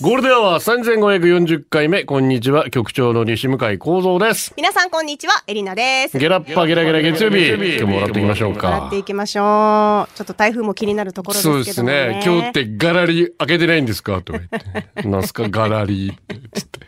[0.00, 2.04] ゴールデンは3540回目。
[2.04, 2.70] こんにちは。
[2.70, 4.54] 局長の西向井幸三です。
[4.56, 6.16] 皆さんこんにちは、エリナです。
[6.18, 7.48] ゲラッパゲラゲラ月曜日。
[7.48, 8.98] 今日ももらっていきましょうやかって。
[8.98, 10.16] いきましょう。
[10.16, 11.64] ちょっと台風も気になるところですけどそう。
[11.64, 12.22] ですね。
[12.24, 14.22] 今日ってガラリ開けてないんですか？
[14.22, 15.08] とか言って。
[15.08, 15.48] なんすか？
[15.48, 16.78] ガラリってつって。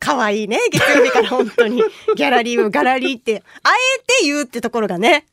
[0.00, 1.76] 可愛いね、月曜日から本当に。
[2.16, 5.26] ギャラリーをガラリーって、あえて言うってところがね、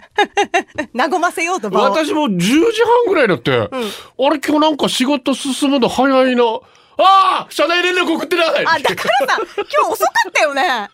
[0.94, 2.61] 和ませようと場を私も10時半
[3.08, 3.72] ぐらいだって、あれ
[4.17, 6.44] 今日なんか仕事進むの早いな。
[6.98, 10.90] ああ社内連絡送ってないあ、だからさ、今日遅かったよね。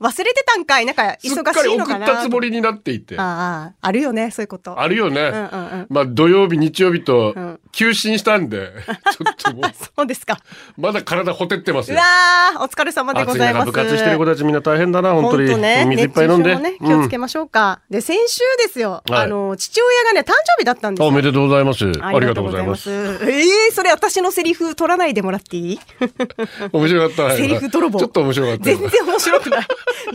[0.00, 3.16] 忘れてたんかいなんかすっ忙かり送っしいのかなたつもりになっていて。
[3.18, 4.78] ああ、あるよね、そういうこと。
[4.80, 5.20] あるよね。
[5.22, 10.38] うんうんうんまあ土曜日、日曜日とん休診したんで、 ちょっともう、そうですか。
[10.76, 12.60] まだ体ほてってますようわ。
[12.60, 13.66] ー、お疲れ様でございます。
[13.66, 15.56] 中部活してる子たちみんな大変だな、本当に。
[15.58, 16.56] ね、水いっぱい飲んで。
[16.56, 17.80] ね、気をつけましょうか。
[17.90, 21.84] で、先週ですよ、はいあの、父親がね、誕生日だったんですおめでとうございます。
[22.00, 22.90] ありがとうございます。
[22.90, 25.80] ええそれ私のセリフ取らないでもらっていい？
[26.72, 27.36] 面白かった。
[27.36, 27.98] セリフ泥棒。
[27.98, 28.64] ちょっと面白かった。
[28.64, 29.66] 全然面白くない。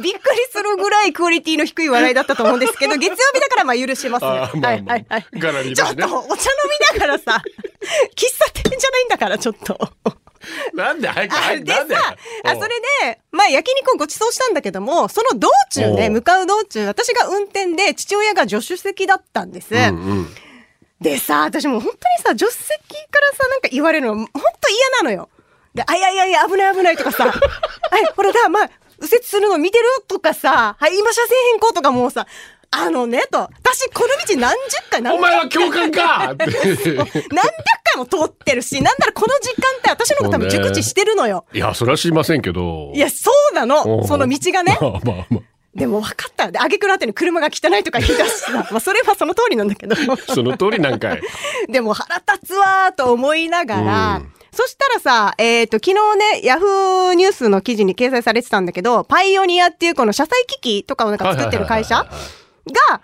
[0.01, 4.31] びっくりするぐらいクオリティの低い笑いだったと思うんですけど、月曜日だからまあ許しますね。
[4.31, 5.25] あーまあまあはいはいはい。
[5.39, 6.11] ガラリーちょっとお茶飲
[6.93, 7.41] みながらさ、
[8.15, 9.77] 喫茶店じゃないんだから、ちょっと。
[10.73, 11.73] なんで早くあ早くで？
[11.73, 12.67] でさ、あ、それ
[13.05, 19.73] で、まあ焼肉をご馳走したんだけども、その道中ね、向かう道中、私が運転で父親が助手席だったんです。
[19.73, 19.89] うんう
[20.21, 20.27] ん。
[20.99, 24.27] でさ、私もう本当にさ、助手席からさ、なんか言われるの、本
[24.61, 25.29] 当嫌なのよ。
[25.73, 28.69] で、あ、いやいやいや、危ない危ないとかさ、 はい、ほらだ、まあ、
[29.03, 29.85] 右折するの見てる？
[30.07, 32.25] とかさ、はい、今車線変更とかもうさ、
[32.71, 36.45] あのね、と、私この道何十回何お前は教官か って。
[36.45, 37.15] 何百
[37.83, 41.45] 回も通ってるし、なんならこの時間帯私のこと多分熟知してるのよ。
[41.53, 42.91] いや、それは知りませんけど。
[42.95, 44.01] いや、そうなおの。
[44.03, 44.77] うその道がね。
[44.81, 45.53] まあまあまあ。
[45.75, 46.51] でも分かった。
[46.51, 49.95] で、挙句の後に車が汚いとか言い出してさ、 まあそれはその通りなんだけど。
[49.95, 51.21] その通りなんかい。
[51.69, 62.07] でも腹立つわーと思いながら、うんそしたらさ、えっ、と、昨日ね、ヤフーニュースの記事に掲載されてたんだけど、パイオニアっていうこの車載機器とかをなんか作ってる会社が、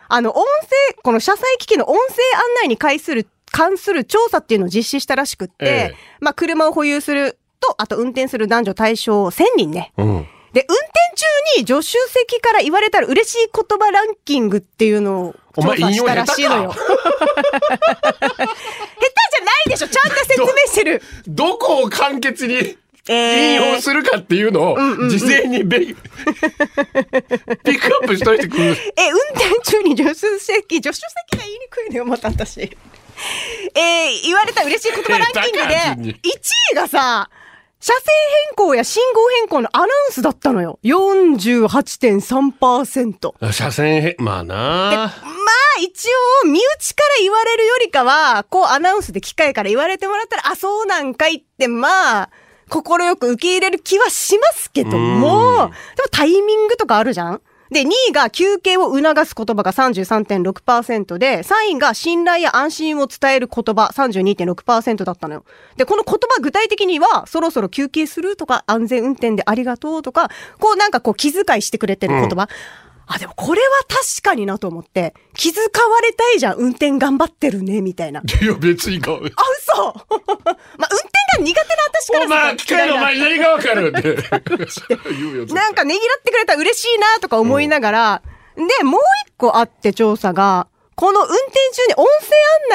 [0.08, 0.68] あの、音声、
[1.02, 2.04] この車載機器の音声
[2.38, 9.92] 案内に関する、関する調査っていうのを実施したらしくって、ええまあ、車を保有すると、あと運転する男女対象1000人ね。
[9.98, 10.28] うん。
[10.54, 11.26] で、運転中
[11.62, 16.64] に助手席から言われたら嬉しい言葉ランキングっていうのを調査したらしいのよ。
[16.64, 16.82] 引下
[19.69, 21.02] でしょちゃんと説明してる。
[21.28, 24.78] ど こを簡潔にえ引用するかっていうのを
[25.09, 28.63] 事前にべ ピックアップしといてくる。
[28.96, 31.03] え、運転中に助手席、助手席
[31.38, 32.62] が言いにくいのよ、また私。
[32.62, 36.31] えー、言われた嬉しい言葉ランキングで、1
[36.74, 37.29] 位がさ、
[37.81, 38.01] 車線
[38.50, 40.79] 変更や信号変更のアナウンスだったのよ。
[40.84, 43.51] 48.3%。
[43.53, 45.13] 車線へ、まあなまあ、
[45.81, 46.07] 一
[46.44, 52.29] 応、身内から言われるよりかは、こうアナウンスで機械から言われてもらったら、あ、そうなんかいって、まあ、
[52.67, 52.84] 快
[53.16, 57.41] く受け入れる気はしますけども、でもタイミングとかあるじゃん？
[57.72, 65.46] で、2位が休憩を促す言葉が33.6%で、3位が信頼や安心を伝える言葉32.6%だったのよ。
[65.78, 70.29] で、この言葉具体的には、そろそろ休憩するとか、安全運転でありがとうとか、
[70.59, 72.50] こうなんかこう気遣いしてくれてる言葉。
[73.12, 78.20] あ、でもこれは確かになと思って、気遣われたいじゃん、運転頑張ってるね、みたいな。
[78.22, 79.14] あ、いや、別にか。
[79.14, 80.38] 嘘 まあ、運転
[81.38, 84.16] が苦手な私からお前、機械の前に何がわかるって。
[85.53, 88.22] なんかねぎらってくれたら嬉しいなとか思いながら、
[88.56, 91.36] で、もう一個あって調査が、この運転
[91.74, 92.08] 中に音声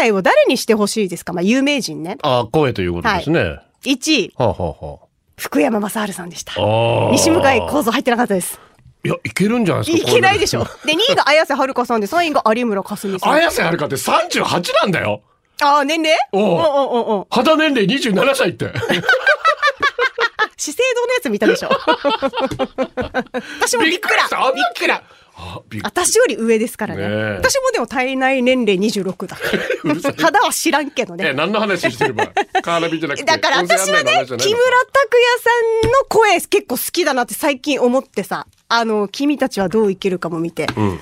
[0.01, 1.33] 案内を誰にしてほしいですか？
[1.33, 2.16] まあ、有名人ね。
[2.22, 3.59] あ、声ということですね。
[3.84, 4.99] 1位、はあ、はあは
[5.37, 6.54] 福山雅治さんでした。
[6.57, 7.10] あ、ああ。
[7.13, 8.59] 西向井構造入ってなかったです。
[9.04, 10.10] いや、いけるんじゃないですか。
[10.10, 10.65] いけないでしょ。
[10.65, 10.71] こ。
[10.86, 13.33] で、2位が綾瀬はるかさんで、3位が有村架純さん。
[13.34, 14.42] 綾瀬はるかって38
[14.83, 15.22] なんだよ。
[15.62, 16.16] ああ、年齢？
[16.33, 16.42] おう。
[16.42, 18.72] おうおうおう肌年齢27歳って。
[20.56, 21.68] 資生堂のやつ見たでしょ。
[23.60, 24.28] 私もびっくら。
[24.54, 25.03] びっくら。
[25.83, 27.03] 私より上ですからね。
[27.03, 27.36] ねえ。
[27.36, 29.36] 私もでも体内年齢26だ
[30.22, 32.27] 肌は知らんけどえ、ね何の話してれば。
[32.62, 33.24] カーナビじゃなくて。
[33.24, 34.54] だから私はね木村拓哉
[35.83, 38.47] さんの声結構好きだなって最近思ってさ
[38.78, 41.00] あの君たちはどう生きるかも見て、ん。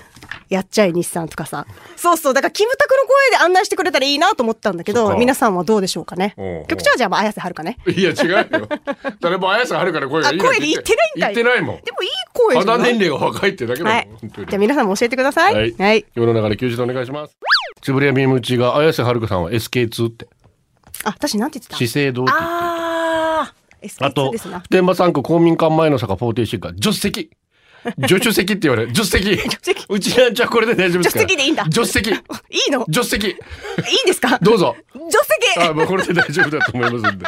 [0.49, 1.67] やっちゃい日産とかさ。
[1.97, 2.35] そうそう。
[2.35, 6.35] だからキムタクの声で案内してくれたらいいなと思ったんだけど皆さんはどうでしょうかね。
[6.37, 7.79] おう局長はじゃあまあ綾瀬はるかね。
[7.87, 8.47] いや、違うよ。
[9.21, 11.27] 誰も綾瀬はるかの声がいい声で言ってないんだ。
[11.29, 11.77] 言ってないもん。
[11.83, 14.09] でもいい構じゃない肌年齢が若いってだけだもん、はい。
[14.23, 15.55] じゃあ皆さんも教えてください。
[15.55, 15.75] はい。
[15.79, 16.05] はい。
[16.15, 17.37] 世の中で休日お願いします。
[17.81, 20.29] つぶれやみむちが綾瀬はるかさんは SK2 って。
[21.05, 21.77] あ、私なんて言ってた？
[21.77, 24.61] 資生堂って言ってあー、あ SK2 とですな。
[24.61, 27.31] 普天間産区公民館前の坂46が助手席
[28.09, 28.95] 助手席って言われる。
[28.95, 29.51] 助手席。
[29.63, 29.87] 席。
[29.89, 31.65] うちなんちゃんこれで大丈夫ですか助手席でいいんだ。
[31.65, 32.11] 助手席。
[32.11, 32.15] い
[32.69, 32.85] いの？
[32.87, 33.27] 助手席。
[33.29, 33.37] いいん
[34.07, 34.39] ですか？
[34.41, 34.77] どうぞ。
[34.93, 35.05] 助
[35.55, 35.69] 手席。
[35.69, 37.27] あもうこれで大丈夫だと思いますんで。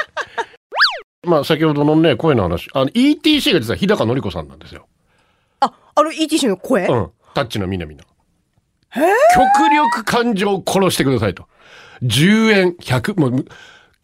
[1.25, 2.69] まあ先ほどのね声の話。
[2.73, 4.87] あの ETC が実は日高のり子さんなんですよ。
[5.61, 7.11] あ、あの ETC の声、うん。
[7.35, 8.05] タッチの南の
[8.95, 11.49] 極力感情を殺してくださいと。
[12.03, 13.45] 10円100もう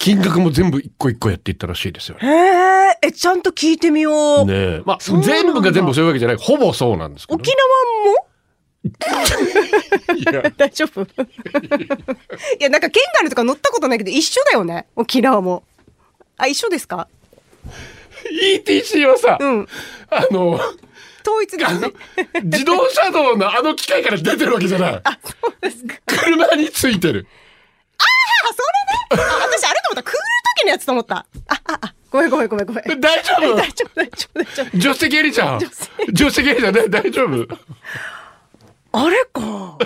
[0.01, 2.31] 金額も全部一個一個やっていったらしいですよねへ
[3.05, 4.47] え、え、ちゃんと聞いてみよう。
[4.47, 8.27] ねえまあ全部が全部そういうわけじゃないほぼそうなんですけど沖縄も？
[10.17, 11.03] いや 大丈夫？
[11.05, 11.07] い
[12.61, 14.87] や、なんかケンガルとか乗ったことないけど一緒だよね。
[14.97, 15.65] 沖縄も。
[16.39, 17.07] あ、一緒ですか
[18.65, 19.69] ？ETC はさ、うん。
[20.09, 20.53] あの
[21.23, 21.93] 統一ですね。
[22.45, 25.95] 自動車道のあの機械から出てるわけじゃないあ、そうですか。
[26.07, 27.27] 車についてる
[27.99, 28.05] あ、
[29.11, 29.40] それね。
[30.67, 30.67] あ、私あれと思った。
[30.67, 31.17] クール時のやつと思った。
[31.17, 32.85] あ、あ、あ、ごめんごめんごめんごめん。
[33.01, 33.57] 大丈夫？
[33.57, 34.71] 大丈夫大丈夫大丈夫。
[34.81, 35.71] 助手席エリちゃん助
[36.25, 37.47] 手席エリちゃんね大丈夫？
[38.93, 39.79] あれか。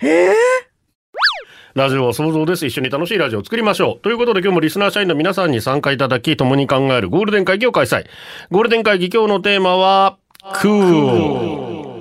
[1.74, 2.64] ラジオは想像です。
[2.64, 4.00] 一緒に楽しいラジオを作りましょう。
[4.00, 8.06] ということで今日もリスナー社員の皆さんに参加いただき、共に考えるゴールデン会議を開催。
[8.50, 10.16] ゴールデン会議今日のテーマは、
[10.54, 11.95] クール。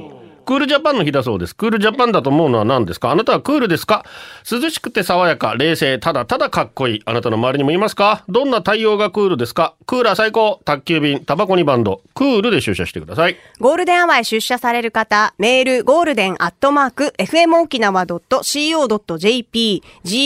[0.46, 1.56] クールジャパンの日だそうです。
[1.56, 3.12] クールジャパンだと思うのは何ですか？
[3.12, 4.06] あなたはクールですか？
[4.50, 7.02] 涼しくて爽やか、冷静、ただただかっこいい。
[7.06, 8.24] あなたの周りにもいますか？
[8.30, 9.74] どんな対応がクールですか？
[9.86, 13.38] クーラー最高、宅急便、タバコにバンド、クールで出社してください。
[13.60, 19.84] ゴールデンアワーへ出社される方、メール、 golden アットマーク、fmokinawa.co.jp、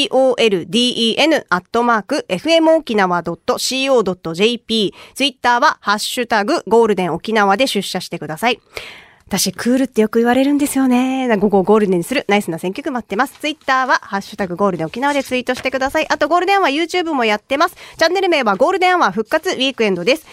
[0.10, 8.60] golden アットマーク、fmokinawa.co.jp、ツイッターは、ハッシュタグ、ゴールデン沖縄で出社してください。
[9.30, 11.28] 私、クールってよく言われるんですよね。
[11.38, 13.36] 午後をゴールデンにするナイスな選曲待ってます。
[13.40, 16.08] ツイッターは、ハッシュタグゴールデン沖縄でツイートしてください。
[16.10, 17.76] あと、ゴールデンアワー YouTube もやってます。
[17.76, 20.26] チャンネル名はゴールデンアワー復活ウィークエンドです。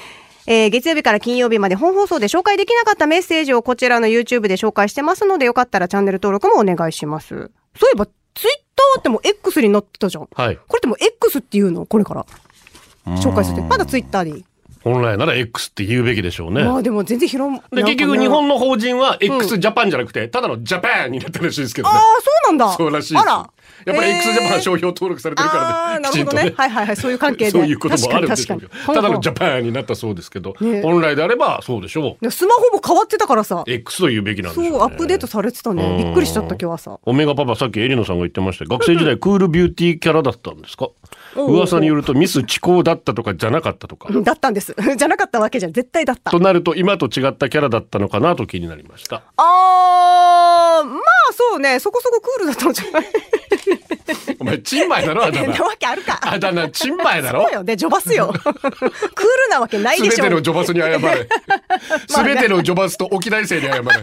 [0.47, 7.29] えー月曜日から金曜日まで本放送で紹介できなかったメッセージをこちらの YouTube で紹介してますので、よかったらチャンネル登録もお願いします。
[7.29, 7.51] そうい
[7.95, 8.13] えば、ツ
[8.49, 10.29] イッターってもう X になってたじゃん。
[10.33, 10.57] はい。
[10.57, 11.85] これってもう X っていうの？
[11.85, 12.25] これから。
[13.17, 13.69] 紹介するって。
[13.69, 14.45] まだツイッターでいい。
[14.87, 16.63] 本来なら X って言うべきでしょうね。
[16.63, 21.95] まあでも全然広まで、結局日本の法人は x ジャパンじゃなくて、ただのジャパンになったらしいですけどね。
[21.97, 22.73] ああ、そうなんだ。
[22.73, 23.23] そうらしいです。
[23.23, 23.51] あら。
[23.85, 26.09] やっぱり x ジャパン商標登録されてるからね。
[26.09, 26.57] きちんとなるほどね。
[26.57, 26.97] はいはいはい。
[26.97, 27.51] そういう関係で。
[27.51, 28.73] そういうこともあるんでしょうけど。
[28.95, 32.31] ただのジャャパンになったそうですけど、ね本来であればそうでしょう。
[32.31, 33.65] スマホも変わってたからさ。
[33.67, 34.69] X と言うべきなんでし。
[34.71, 36.05] そう、アップデートされてたね。
[36.05, 37.01] びっくりしちゃった今日朝。
[37.05, 40.89] オメガパパさっきエリノさんが言ってました学生時代クールビューティーキャラだったんですか？
[41.45, 44.09] 噂によるとミス遅刻だったとかじゃなかったとか。
[44.13, 44.75] だったんです。
[44.97, 45.73] じゃなかったわけじゃん。
[45.73, 46.41] 絶対だったと。
[46.41, 49.23] なると今と違ったキャラだったのかなと気になりました。
[49.37, 51.79] あー、まあそうね。
[51.81, 53.07] そこそこクールだったんじゃない？
[54.39, 55.65] お前、チンマイだろ あだ名な。
[55.65, 56.21] わけあるか。
[56.23, 57.43] あだ名、チンマイだろ？
[57.45, 57.65] そうよ。
[57.65, 58.29] で、ジョバスよ。
[58.33, 58.53] クール
[59.51, 60.25] なわけないすでしょ。
[60.25, 61.29] でもべてのジョバスに謝れ。
[62.09, 63.83] すべてのジョバスと沖大生に謝れ。
[63.83, 64.03] 私み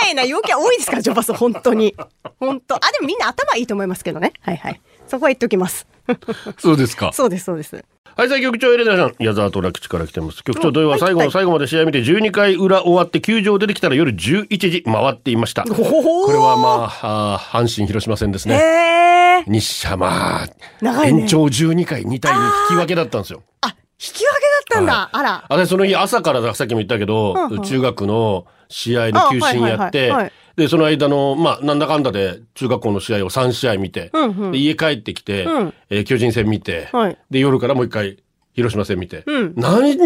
[0.00, 1.32] たいな陽キャ多いですから、ジョバス。
[1.34, 1.94] 本当に。
[2.40, 2.76] 本当。
[2.76, 4.32] あ、でもみんな頭いいと思いますけどね。
[4.42, 4.80] はいはい。
[5.08, 5.86] そこは言っておきます。
[6.58, 7.10] そうですか。
[7.12, 7.84] そうです、そうです。
[8.16, 10.42] はい、さあ局長エレナさん、矢沢と楽地から来てます。
[10.42, 15.62] 局長土曜は最後の最後まで試合見て12回裏終わって球場出てきたら夜11時回っていました。
[15.62, 19.44] ここれはまあ、あー阪神広島戦ですね。
[19.46, 23.42] 日射まあ、ね延長12回2対2引き分けだったんですよ。
[23.60, 24.30] あ、引き分けだっ
[24.70, 25.10] たんだ。
[25.12, 25.44] あら。
[25.48, 34.52] あれその日朝からださっきも言ったけど、中学の試合の休診やって、でその間のまあなんだかんだで中学校の試合を3試合見て、うんうん。
[34.52, 35.74] で家帰ってきて、うん。
[35.90, 37.18] えー巨人戦見て、はい。
[37.30, 38.18] で夜からもう一回
[38.54, 39.54] 広島戦見て、うん。
[39.56, 39.96] 何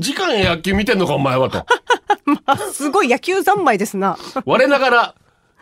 [0.00, 1.64] 時間野球見てんのかお前はと。
[2.46, 4.18] あ、すごい野球三昧ですな。
[4.44, 5.14] 我ながら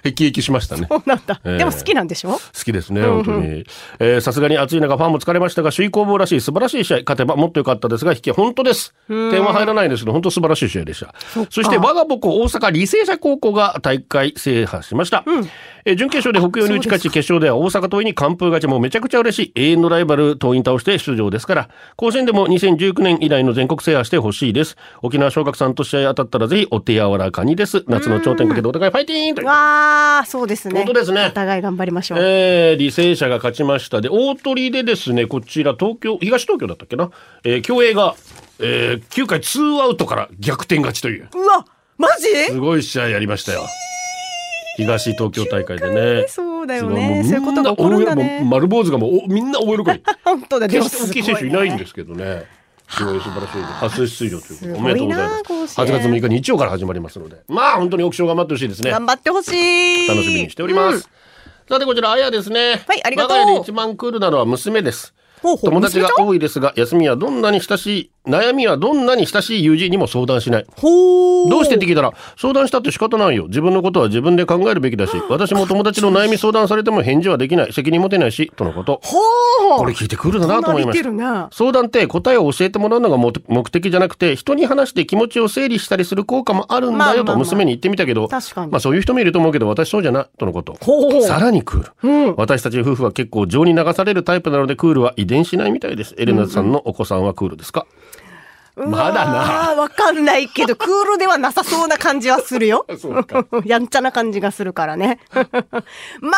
[0.05, 0.87] へきへきしましたね。
[0.89, 1.41] そうなんだ。
[1.45, 3.65] えーでも好きなんでしょ好きですね、本当に。
[3.99, 8.95] えーさすがに暑い中、ファンも疲れましたが、首位攻防らしい素晴らしい試合、勝てばもっと良かったですが、引き、本当です。
[9.09, 11.15] 点は入らないんですけど、本当素晴らしい試合でした。
[11.51, 15.25] そして、我が母校大阪履正社高校が大会制覇しました。
[15.85, 24.77] えー準決勝で北洋に打ち勝ち、決勝では大阪桐蔭に完封勝ちもめちゃくちゃ嬉しい永遠のライバル桐蔭倒して出場ですから、甲子園でも2019年以来の全国制覇してほしいです。
[25.03, 27.85] 沖縄小学さんと試合当たったらぜひお手柔らかにです。
[27.89, 29.47] 夏の頂点かけてお互いファイティーンという。
[29.47, 30.75] わあ、そうですね。
[30.77, 31.27] 本当ですね。
[31.27, 32.19] お互い頑張りましょう。
[32.21, 34.01] えー、履正社が勝ちました。
[34.01, 37.11] で大鳥でですねこちら東京東東京だったっけな、
[37.45, 38.15] えー、競泳が、
[38.59, 41.29] えー、9回ツーアウトから逆転勝ちという。
[41.35, 41.65] うわ、
[41.99, 42.27] マジ？
[42.53, 43.63] すごい試合やりましたよ
[44.85, 45.91] 東東京大会で
[46.23, 47.23] ねそうだよね。
[47.25, 48.43] うそういうことが起こるんだね。
[48.45, 52.45] 丸坊主がもうおみんな大喜び本当だ、決して大きい選手いないんですすけどね
[52.89, 53.65] すごい素晴らしいです。
[53.65, 55.43] 初出場ということでおめでとうございます。
[55.45, 58.91] 甲子園8月6日日曜から始まりますので、まあ本当にオークション頑張ってほしいですね。
[58.91, 60.09] 頑張ってほしい。
[60.09, 61.09] 楽しみにしております。
[61.69, 62.83] さてこちらあやですね。
[62.87, 65.15] はいありがとう我が家で一番クールなのは娘です。
[65.43, 70.67] 友達が多いですが、休みはどんなに親しい、悩みはどんなに親しい友人にも相談しない。
[70.77, 73.47] ほーどうしてって聞いたら、相談したって仕方ないよ。
[73.47, 77.73] 自分のことは自分で考えるべきだし、私も友達の悩み相談されても返事はできない。
[77.73, 79.01] 責任持てないし、とのこと。
[79.03, 81.49] ほーこれ聞いてクールだなと思いました。
[81.53, 90.77] 相談って答えを教えてもらうのが目目的じゃなくて、人に話して気持ちを整理したりする効果もあるんだよまあまあまあと娘に言ってみたけど、確かにまあそういう人もいると思うけど、私そうじゃない、とのこと。
[91.23, 96.15] さらにクール、私たち夫婦は結構情に流されるタイプなので、クールは遺伝しないみたいです。
[96.19, 97.87] エレナさんのお子さんはクールですか、
[98.87, 99.71] まだな。
[99.73, 102.87] あわかんないけど、クールではなさそうな感じはするよ。
[103.65, 105.21] やんちゃな感じがするからね。
[105.33, 106.31] まあでも、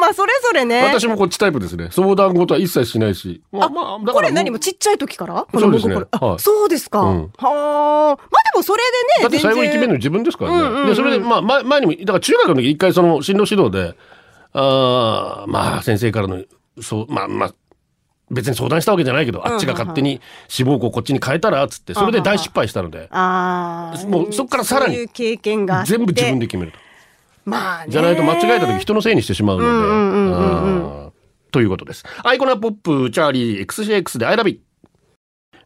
[0.00, 0.82] まあそれぞれね。
[0.84, 1.88] 私もこっちタイプですね。
[1.90, 3.42] 相談事は一切しないし。
[3.52, 5.46] まあ、まあ、これ何もちっちゃい時から？
[5.58, 5.96] そうですね
[6.38, 7.00] そうですか。
[7.00, 7.48] うんはあ。
[8.08, 8.16] まあ
[8.52, 8.82] でもそれ
[9.20, 10.86] でね、だって最後に決めるの自分ですからね。
[10.88, 13.96] で、それで、まあ、前前にも、だから中学の時一回その進路指導で、
[14.52, 16.42] あーまあ、先生からの、
[16.80, 17.50] そう、まあまあ、
[18.30, 24.06] 別に相談したわけじゃないけど、あっちが勝手に志望校こっちに変えたら、つって、それで大失敗したので、ああ。
[24.06, 25.06] もうそっからさらに。
[25.06, 25.38] 全
[26.04, 26.78] 部自分で決めると。
[27.44, 27.90] まあね。
[27.90, 29.70] じゃないと間違えた時人のせいにしてしまうので。
[29.70, 29.72] う
[31.12, 31.12] ん
[31.52, 32.04] ということです。
[32.22, 34.60] アイコナポップ、チャーリー、XCX で I love it。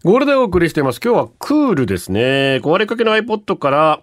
[0.04, 1.00] ゴールデンお送りしています。
[1.02, 2.60] 今日はクールですね。
[2.62, 4.00] 壊れかけの iPod から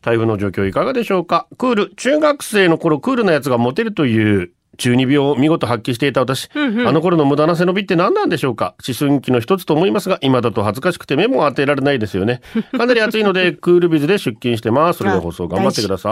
[0.00, 1.48] 台風の状況いかがでしょうか。
[1.58, 6.48] クール、中学生の頃クールなやつがモテるという中二病を見事発揮していた私。
[6.54, 6.58] あ
[6.92, 8.74] の頃の無駄な背伸びって何なんでしょうか？
[8.86, 12.40] 思春期の一つと思いますが、今だと恥ずかしくて目も当てられないですよね。
[12.76, 14.98] かなり暑いので、クールビズで出勤してます。
[14.98, 16.08] それでは放送頑張ってくださ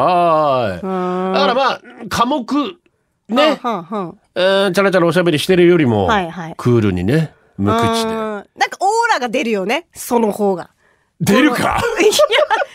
[0.68, 0.76] い。
[0.76, 2.44] だからまあ、科目、
[3.28, 8.10] ね、はんはんえー、チャラチャラおしゃべりしてるよりも、はいはいクールにね、無口で。
[8.14, 8.22] うん
[8.56, 9.86] なんかオーラが出るよね。
[9.94, 10.70] その方が。
[11.22, 11.58] 出るか？
[12.00, 12.12] いや、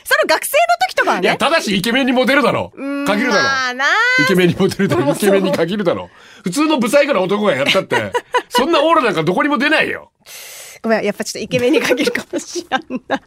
[0.03, 1.37] その学生の時とかはいや、ね。
[1.37, 2.71] ただしイケメンにモテるだろ。
[2.75, 3.43] うん限るだろ。
[3.43, 3.85] まあな。
[4.23, 5.11] イケメンにモテるだろ。
[5.11, 6.09] イケメンに限るだろ。
[6.43, 8.11] 普通のブサイクな男がやったって、
[8.49, 10.11] そんなオーラなんかどこにも出ないよ。
[10.81, 13.19] ごめん、やっぱちょっとイケメンに限るかもしらんな。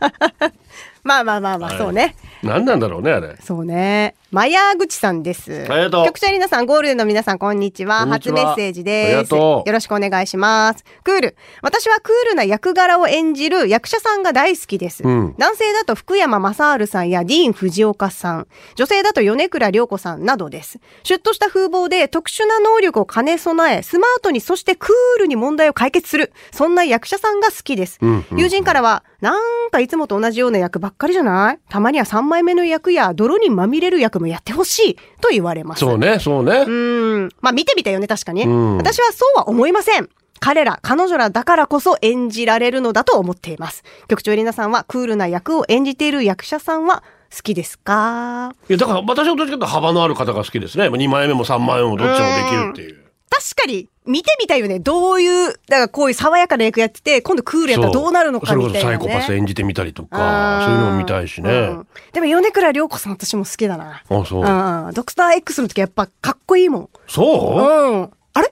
[1.02, 2.16] まあまあまあまあ、そうね。
[2.42, 3.36] 何なんだろうね、あれ。
[3.40, 4.14] そうね。
[4.30, 5.66] マヤ口さんです。
[5.68, 8.00] ありがとう局長皆さん、ゴールデンの皆さん、こんにちは。
[8.00, 9.06] こんにちは初メッセージです。
[9.06, 10.84] ありがとうよろしくお願いします。
[11.02, 11.36] クール。
[11.62, 15.02] 私はクールな役柄を演じる役者さんが大好きです。
[15.02, 18.46] うん男性だと福山雅治さんやディーン・藤岡さん。
[18.74, 20.78] 女性だと米倉涼子さんなどです。
[21.02, 26.32] シュッとした風貌で特殊な能力を兼ね備え、スマートにそしてクールに問題を解決する。
[26.52, 27.98] そんな役者さんが好きです。
[28.32, 31.58] 友人からは、なんかいつもと同じような役ばっかりじゃない？
[31.68, 35.80] たまには3枚目の役や泥にまみれる役もやってほしいと言われます。
[35.80, 36.64] そうね、そうね。
[36.66, 37.28] うん。
[37.40, 38.44] まあ見てみたよね、確かに。
[38.44, 40.08] うん私はそうは思いません。
[40.40, 43.84] 彼ら、彼女らだからこそ演じられるのだと思っています。
[44.08, 47.02] 局長エリナさんはクールな役を演じている役者さんは
[47.34, 48.54] 好きですか？
[48.68, 50.88] いや、だから私はどっちかというと幅のある方が好きですね。
[50.88, 53.09] 2枚目も3枚目もどっちもできるっていう。
[53.30, 54.80] 確かに、見てみたいよね。
[54.80, 58.80] どういう、だからこういう爽やかな役やってて、今度クールやったらどうなるのかみたいな、ね。
[58.80, 61.50] それこそサイコパス演じてみたりとあか、ーそういうのも見たいしね。
[61.50, 64.02] うんでも米倉涼子さん私も好きだな。
[64.08, 64.42] あ、そう。
[64.42, 64.94] うん。
[64.94, 66.88] ドクター X の時やっぱかっこいいもん。
[67.06, 67.94] そう？
[67.94, 68.10] うん。
[68.34, 68.50] あれ？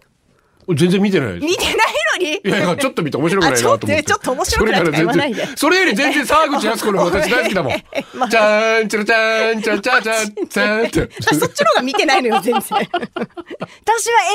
[0.76, 1.44] 全然見てないです。
[1.44, 1.74] 見てない
[2.18, 3.96] いやちょっと見て面白くないなと思って。
[3.96, 7.72] あちょっと面白くないとか言わないでそれより全然沢口靖子の方が 私大好きだもん。
[8.14, 11.00] まあちゃーん、ちゃらちゃーん、ちゃらちゃーちゃーちゃーんって。
[11.20, 12.62] 私そっちの方が見てないのよ、全然。
[12.62, 12.88] 私は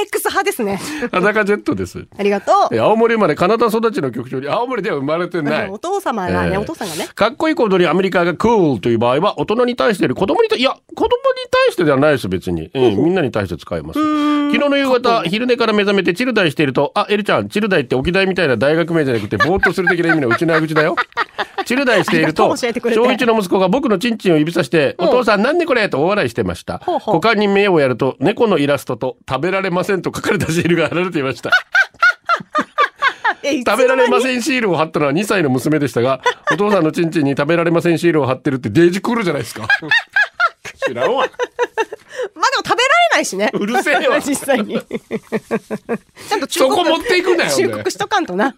[0.03, 0.79] X 派ですね。
[1.11, 2.05] 裸ジェットです。
[2.17, 2.75] ありがとう。
[2.75, 5.69] え青森生まれ、カナダ育ちの局長に、青森では生まれてない。
[5.69, 7.07] お父様がね、ええお父さんがね。
[7.13, 11.09] かっこいい行動にアメリカがクールという場合は、大人に対してより子供に対いや、子供に
[11.49, 12.69] 対してではないです、別に。
[12.73, 13.99] うん、みんなに対して使います。
[13.99, 20.95] 昨日の夕方、昼寝から目覚めてチルダイしていると、あ、エルちゃん、チルダイって沖大みたいな大学名じゃなくて、ぼーっとする的な意味のうちな口だよ。
[21.65, 26.81] チルダイしていると小一の息子が僕のチンチンを指さして、お父さんなんでこれと大笑いしてました。
[27.07, 31.51] 股間に目をやると、猫のイラストと食べられませんと書かれたシールが貼られていました。
[33.43, 34.21] え食べられまん。
[34.21, 39.67] せんシールを貼ったのは2歳の娘でしたが、お父さんのチンチンに食べられませんシールを貼ってるってデージクールじゃないですか。
[40.87, 41.23] 知らんわ。
[41.23, 42.82] まあでも食べ
[43.13, 43.51] ないしね。
[43.55, 44.79] うるせえわ実際に。
[44.81, 47.51] ちゃんと忠そ告こ持っていくなよ。
[47.51, 48.55] 忠告しとかんとな。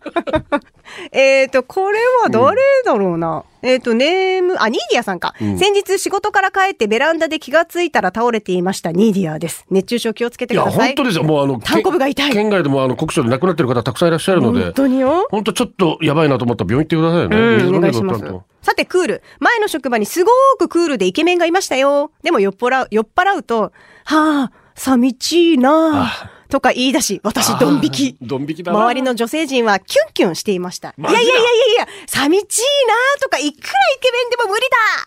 [1.12, 3.43] えっと、これは誰だろうな。
[3.62, 8.91] えっ、と、ネーム、あ、ニーディアさんか、先日仕事から帰ってベランダで気がついたら倒れていました。
[8.91, 9.65] ニーディアです。
[9.71, 10.88] 熱中症気をつけていや、ください。
[10.89, 11.24] 本当ですよ。
[11.24, 15.27] もうあの、タンコブが痛い県外でもあの、国書で亡くなってる方たくさんいらっしゃるので本、当によ。
[15.31, 17.38] 本当ちょっとやばいなと思ったら病院行ってくださいよね。
[17.63, 18.54] うん、お願いします。
[18.65, 19.24] さて、クール。
[19.39, 22.10] 前の職場にすごくクールでイケメンがいましたよ。
[22.24, 23.72] でも酔っ払う、酔っ払うと、
[24.05, 26.31] はあ、寂しいなあ。
[26.50, 28.17] とか言い出し、私ドン引き。
[28.22, 28.79] ドン引きだな。
[28.79, 30.95] 周りの女性陣はキュンキュンしていました。
[30.98, 34.63] いやいやいやいやいや、寂しいなとか、いくらイケメンでも無理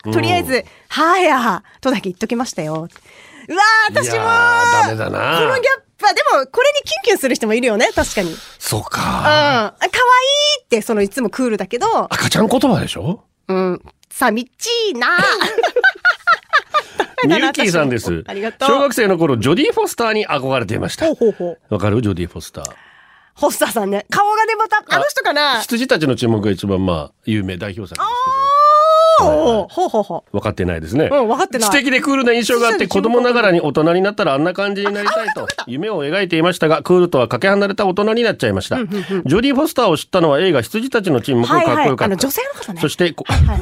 [0.06, 2.74] だとりあえず、はやとだけ言っときましたよ。
[3.48, 8.30] うわー、私もダメだなこのギャップは、でも、これにキュンキュンする人もいるよね、確かに。
[8.30, 8.36] うん。
[8.60, 9.00] そうか。
[9.00, 9.90] あ可愛い
[10.64, 13.24] って、そのいつもクールだけど、赤ちゃん言葉でしょ？
[13.48, 15.16] うん、寂しいな
[17.26, 18.22] ミューキーさんです。
[18.26, 21.06] ありがとう小学生の頃、ジョディ・フォスターに憧れていました。
[21.08, 21.14] わ
[21.78, 22.02] かる？
[22.02, 22.64] ジョディ・フォスター。
[23.34, 24.06] ホスターさんね。
[24.10, 25.60] 顔がでまた、あの人かな？
[25.60, 28.37] 羊たちの注目が一番まあ、有名代表作ですおー
[29.18, 31.08] ほうほうほけど、分かってないですね。
[31.10, 31.14] う。
[31.14, 31.70] うん、分かってない。
[31.70, 41.48] 素敵でクールな印象があって子供ながらに大人になったらあんな感じになりたいと夢を描いていましたがクールとはかけ離れた大人になっちゃいましたジョディ・フォスターを知ったのは映画羊たちの沈黙。
[41.48, 42.80] かっこよかった、あの、女性の方ね。
[42.80, 43.60] そしてこはいはい。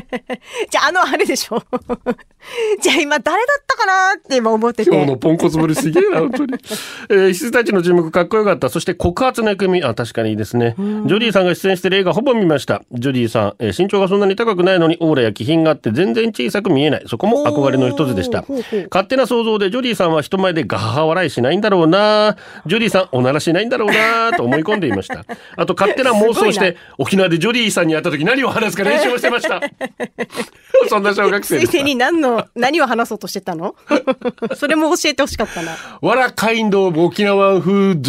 [0.70, 1.62] じゃあ、あの、あれでしょ
[2.80, 4.90] じゃあ、今、誰だったかなって今思ってて。
[4.90, 6.54] 今日のポンコツぶりすげえな、本当に。
[7.10, 8.68] えー、羊たちの沈黙かっこよかった。
[8.68, 10.74] そして告発の役み、あ、確かにいいですね。
[10.78, 12.82] ジョディさんが出演してる映画ほぼ見ました。
[12.92, 17.02] ジョディさん、えー身長がそんなに高くないのにオーラや気品があって全然小さく見えない。
[17.06, 18.44] そこも憧れの一つでした。
[18.90, 22.36] 勝手な想像でジョディさんは人前でガハハ笑いしないんだろうな
[22.66, 25.24] ジョディさんおならしないんだろうなと思い込んでいました。
[25.56, 29.60] あと勝手な妄想して沖縄でジョディさんに会った時何を話すか練習をしてました。
[30.88, 31.84] そんな小学生でしたついで。
[31.84, 33.74] に何の、何を話そうとしてたの？
[34.56, 35.72] それも教えてほしかったな。
[36.00, 38.00] What kind of 沖縄 food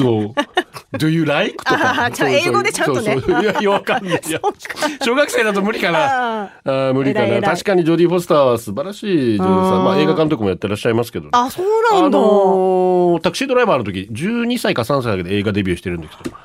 [0.97, 1.57] do you like?
[1.63, 2.09] とか。
[2.29, 4.21] 英語でちゃんとねそうそういや、わかんない。
[5.03, 6.43] 小学生だと無理かな。
[6.43, 7.41] あー無理かな。
[7.41, 9.83] 確かにジョディ・フォスターは素晴らしい女優さん。
[9.83, 11.29] まあ映画監督もやってらっしゃいますけど。
[11.31, 11.65] あ、そう
[12.01, 12.17] なんだ。
[12.17, 16.35] あのータクシードライバーの時、12歳か3歳だけで映画デビューしてるんですけど。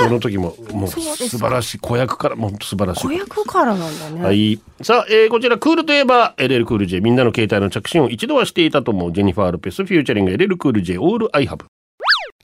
[0.00, 1.00] その時も、もう素
[1.38, 1.78] 晴らしい。
[1.78, 3.02] 子役からもう素晴らしい。
[3.02, 4.13] 子役からなんだね。
[4.22, 4.60] はい。
[4.82, 11.64] さあ、えーこちらクールといえば、LL Cool J、みんなの携帯の着信を一度はしていたと思う、ジェニファー・ロペス、 featuring LL Cool J、All I Have。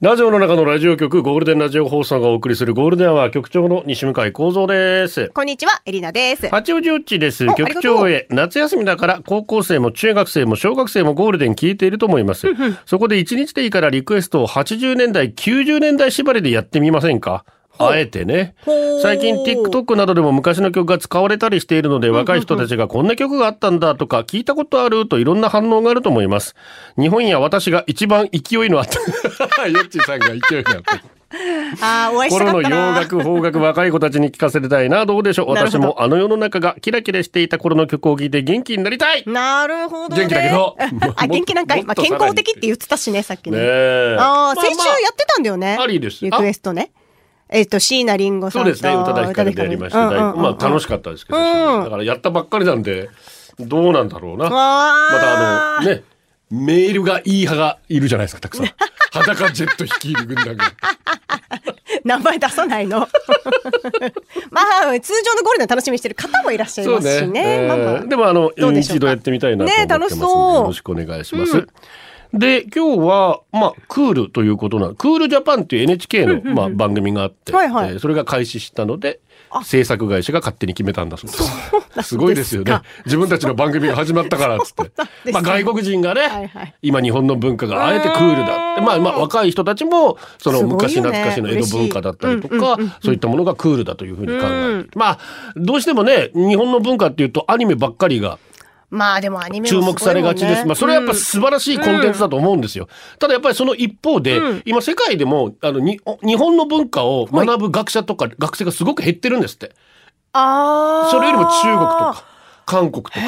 [0.00, 5.28] ラジオの中のラジオ局、ゴールデンラジオ放送がお送りするゴールデンアワー局長の西向井幸三です。
[5.34, 6.48] こんにちは、エリナです。
[6.48, 7.44] 八王子ウッチです。
[7.54, 8.26] 局長へ。
[8.30, 12.46] 夏休みだから高校生も中学生も小学生もゴールデン聞いていると思います。
[12.86, 17.44] そこで一日でいいからリクエストを80年代、90年代縛りでやってみませんか？
[17.88, 18.54] あえてね。
[19.02, 26.54] 最近 TikTok などでも昔の曲が使われたりしているので若い人たちがこんな曲があったんだとか聞いたことあるといろんな反応があると思います。
[26.98, 29.66] 日本や私が一番勢いのあった。
[29.68, 31.20] ヨッチーさんが勢いのあった。
[31.80, 32.70] あー、お会いした頃の洋。
[32.70, 35.06] 楽、邦楽、若い子たちに聞かせたいな。
[35.06, 40.22] どうでしょう私もあの世の中がキラキラしていた頃の曲を聴いて元気になりたいねなるほど、ね。
[40.22, 40.76] 元気だけど
[41.16, 41.84] あ、元気なんかい。
[41.84, 43.58] まあ、健康的って言ってたしね、さっきね。
[43.60, 44.16] え。
[44.18, 45.78] ああ、ま先週やってたんだよね。
[45.80, 46.90] ありですリクエストね。
[47.52, 48.50] えっと、椎名林檎さと。
[48.52, 48.90] そうんですね。
[48.90, 49.98] 宇多田ヒカルでやりました。
[50.08, 53.10] うんうんうんまあ楽しかったですけど、うんだからやったばっかりなんで、
[53.58, 54.44] どうなんだろうな。
[54.48, 56.02] またあの、ね、
[56.50, 58.66] メールがいい派がいるじゃないですか、たくさん。
[59.12, 60.72] 裸ジェット率いる軍団が。
[62.04, 63.00] 名前出さないの？
[64.50, 67.58] まあ、通常のゴールデン楽しみにしてる方もいらっしゃいますしね。
[67.58, 67.68] ね。
[67.68, 71.66] まあまあえーでもあの、一度やってみたいなと思ってますので、ね楽しそうよろしくお願いします。
[72.32, 77.90] で、今日は、まあ、クールということなクールジャパンっていう NHK の、まあ、番組があって、はいはい。
[77.90, 79.20] えーそれが開始したので、
[79.64, 82.08] 制作会社が勝手に決めたんだそうです。
[82.10, 82.70] すごいですよね。
[82.70, 82.84] か。
[83.04, 84.84] 自分たちの番組が始まったからっつって。
[84.84, 86.74] ですまあ、外国人がね、はいはい。
[86.82, 94.98] 今日本の文化があえてクールだって、まあ、まあ、若い人たちも、その昔懐かしの江戸文化だったりとかそういったものがクールだというふうに考えて。
[94.98, 95.18] まあ、
[95.56, 98.38] どうしてもね、日本の文化っていうとアニメばっかりが
[98.90, 100.66] まあでもアニメ注も目されがちです。
[100.66, 102.88] まあ、それはやっぱす素晴らしいコンテンツだと思うんですよ。
[103.18, 109.72] ただやっぱりその一方で、今世界でも、あの、に日本の文化を学ぶ学者とか学生がすごく減ってるんですって。
[110.32, 111.10] ああ。
[111.10, 112.24] それよりも中国とか。
[112.66, 113.20] 韓国とか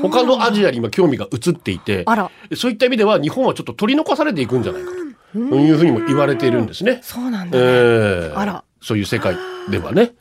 [0.00, 4.90] 他のアジアに今興味が移っていてあらそういった意味では日本はちょっと取り残されていくんじゃないか
[5.34, 7.00] というふうにも言われているんですね。
[7.02, 9.36] そうなんだ、ねええあらそういう世界
[9.68, 10.12] ではね。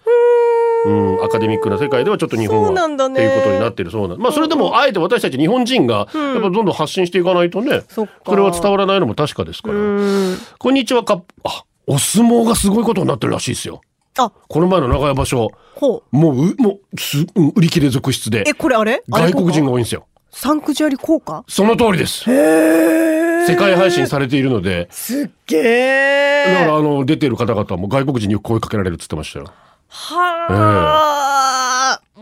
[0.85, 3.15] うん、アカデミックな世界ではちょっと日本は、んだね。
[3.15, 4.19] っていうことになってるそうなん。
[4.19, 9.75] まあそれでもあえて私たち日本人がやっぱどんどん発信していかないとね、それは伝わらないのも確かですから。
[9.75, 10.37] うん。
[10.59, 13.81] こんにちはかあお相撲がすごいことになってるらしいですよ。
[14.17, 14.31] あ。
[14.47, 15.49] この前の長屋場所。
[15.75, 16.15] ほう。
[16.15, 18.43] もううもうすうん売り切れ続出で。
[18.47, 19.03] えこれあれ？
[19.09, 20.05] 外国人が多いんですよ。
[20.31, 21.43] サンクチュアリ効果？
[21.47, 22.23] その通りです。
[22.25, 29.53] 世界配信されているので、すっげだかえらあの出てる方々も外国人によく声かけられるって言ってましたよ。
[29.97, 31.64] はあ、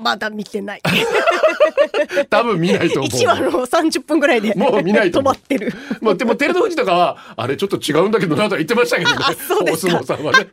[0.03, 0.81] まだ見てない
[2.29, 3.09] 多分見ないと思う。
[3.09, 9.17] 1話の30分ぐらいでもう見ないと止まってるまあでも照ノ富士とかはあれちょっと違うんだけどなとは言ってましたけどね。
[9.71, 10.47] お相撲さんはね。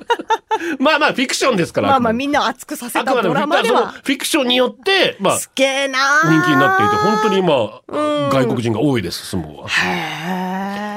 [0.78, 1.88] まあまあフィクションですから。
[1.88, 7.80] まあまあみんなを熱くさせたドラマではフィクションによってまあすげえな人気になっていて本当に今
[8.30, 9.68] 外国人が多いです相撲は。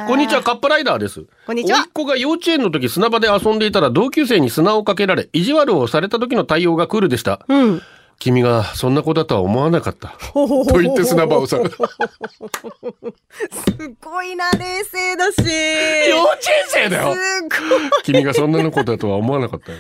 [0.08, 1.24] こんにちは、カップライダーです。
[1.46, 7.46] こんにちは子が幼稚園の時砂場で遊んでいたら同級生に砂をかけられ、意地悪をされた時の対応がクールでした。
[7.48, 7.81] うん。
[8.22, 10.10] 君がそんな子だとは思わなかった。
[10.32, 11.58] と言って砂場をさ。
[11.58, 11.76] 幼稚
[13.52, 15.38] すごいな、冷静だし。
[15.40, 16.14] 園
[16.68, 17.16] 生だよ。
[18.04, 19.80] 君がそんなの子だとは思わなかったよ。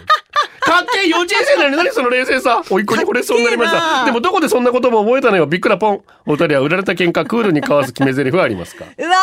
[0.59, 2.63] かっけえ幼稚園生なのに何その冷静さ。
[2.71, 4.05] おいっ子に惚れそうになりました。
[4.05, 5.45] でもどこでそんな言葉を覚えたのよ。
[5.45, 6.01] びっくらぽん。
[6.25, 8.85] お二人は売られた喧嘩クールに交わす決め台詞はありますか？
[8.85, 9.15] うわ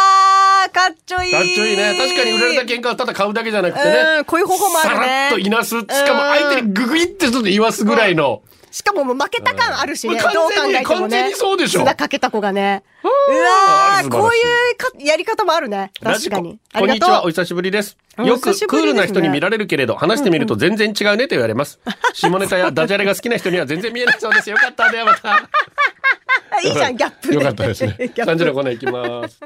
[0.69, 1.33] ー、かっちょいい。
[1.33, 1.97] かっちょいいね。
[1.99, 3.97] 確かに売られた喧嘩はただ買うだけじゃなくてね。
[4.19, 5.81] うんこういう方法もあるねさらっといなす。
[5.81, 8.43] しかも相手にググイってちょっと言わすぐらいの。
[8.79, 10.15] しかももう負けた感あるしね。
[10.15, 10.83] うんどう考えてもね。
[10.85, 12.85] 完全にそうでしょ砂かけた子がね。
[13.03, 15.91] うわこういうかやり方もあるね。
[16.01, 16.61] 確かに。
[16.73, 17.25] あこんにちは。
[17.25, 17.97] お久しぶりです。
[18.17, 21.81] およくクールな人に見られるけれど、話してみると全然違うねと言われます。
[22.15, 24.49] 下ネタやダジャレが好きな人には全然見えないそうです。
[24.49, 24.89] よかった。
[24.93, 25.33] ではまた。
[25.35, 27.35] あ いいじゃん、ギャップ。
[27.35, 27.97] よかったですね。
[27.99, 29.41] ギャップ3時のコーナー行きます。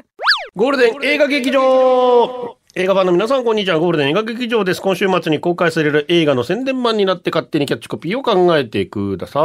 [0.55, 3.77] ゴールデン映画劇場映画版の皆さん、こんにちは。
[3.77, 4.81] ゴールデン映画劇場です。
[4.81, 9.41] 今週末に公開される映画の宣伝版になって勝手にキャッチコピーを考えてくださ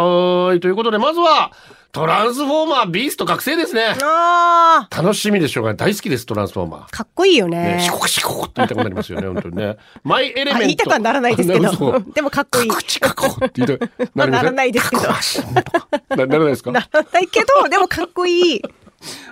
[0.55, 0.61] い。
[0.61, 1.53] ということで、まずは、
[1.91, 3.95] トランスフォーマービースト覚醒ですね。
[4.03, 5.75] あ楽しみでしょうが。
[5.75, 6.81] 大好きです、トランスフォーマー。
[6.87, 7.91] ー、かっこいいよね、ねシ。
[7.91, 9.77] コクシコクって言いたくなりますよね、本当にね。
[10.05, 10.57] マイエレメント。
[10.57, 13.91] あ言いたくはならないですけど でもかっこいいカクチカコって言いたい。
[14.15, 15.09] まあならないですけどな
[16.27, 16.73] ならないですか？
[16.73, 18.63] ならないけど、でもかっこいい。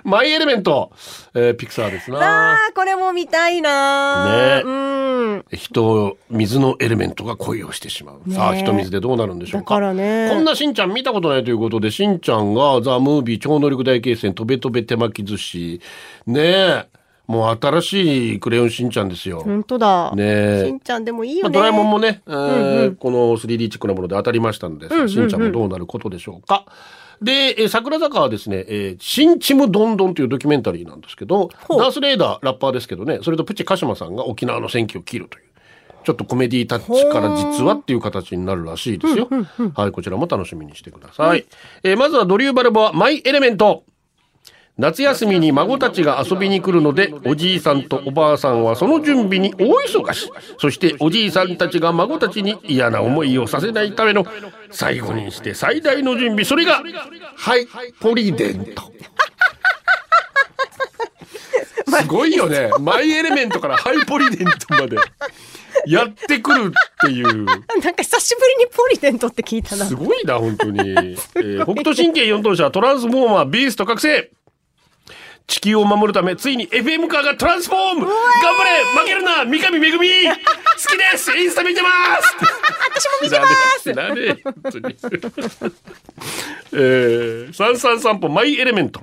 [0.05, 0.93] マイエレメント、
[1.35, 2.53] えーピクサーですな。
[2.53, 5.45] あー、これも見たいなねうん。
[5.51, 8.29] 人、水のエレメントが恋をしてしまう。
[8.29, 9.75] ねさあ、人水でどうなるんでしょうか？
[9.75, 15.81] だからねこんなしんちゃん見たことないということで、しんちゃんがザ・ムービー超能力大決戦、とべとべ手巻き寿司。
[16.25, 16.85] ねえ。
[17.27, 19.41] もう新しいクレヨンしんちゃんですよ。
[19.41, 20.11] 本当だ。
[20.15, 20.23] ね
[20.61, 21.53] えしんちゃんでもいいまあ、よね。
[21.53, 26.65] ドラえもんもね、えーこの 3D チックなもので当たりましたので、しんちゃんもどうなることでしょうか。
[27.21, 35.46] で、えー桜坂はですね、えー、新チムどんどんというドキュメンタリーなんですけど、ダースレーダー、ラッパーですけどね、それとプチカシマさんが沖縄の戦記を切るという。
[36.07, 39.27] ちょっとコメディタッチから実はっていう形になるらしいですよ。
[39.75, 41.45] はい、こちらも楽しみにしてください。
[41.83, 43.83] えーまずはドリューバルボア、マイエレメント。
[44.77, 50.31] 夏休みに孫たちが遊びに来るので、おじいさんとおばあさんはその準備に大忙し。
[50.59, 54.25] そしておじいさんたちが孫たちに嫌な思いをさせないための
[54.71, 56.45] 最後にして最大の準備。
[56.45, 56.81] それが、
[57.35, 57.67] ハイ
[57.99, 58.93] ポリデント。
[61.99, 62.69] すごいよね。
[62.79, 64.95] マイエレメントからハイポリデントまで
[65.85, 67.45] やってくるっていう。
[67.45, 67.53] な
[67.91, 69.85] んか久しぶりにポリデントって聞いたな。
[69.85, 70.79] すごいな、本当に。
[70.89, 71.17] えー
[71.63, 74.31] 北斗神経四頭身トランスフォーマー、ビースト覚醒
[75.47, 80.33] 地球を守るため、ついに FM カーがトランスフォーム頑張れ負けるな三上めぐみ 好
[80.91, 81.89] きですインスタ見てま
[82.21, 82.35] す
[82.93, 83.45] 私も見てま
[83.79, 84.95] すなね本当に。
[86.73, 89.01] えー、三三散歩マイエレメント。